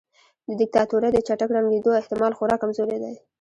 [0.47, 3.13] د دیکتاتورۍ د چټک ړنګیدو احتمال خورا کمزوری دی.